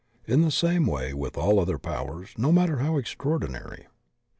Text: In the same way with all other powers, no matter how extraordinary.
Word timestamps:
In 0.25 0.41
the 0.41 0.49
same 0.49 0.87
way 0.87 1.13
with 1.13 1.37
all 1.37 1.59
other 1.59 1.77
powers, 1.77 2.29
no 2.35 2.51
matter 2.51 2.77
how 2.77 2.97
extraordinary. 2.97 3.85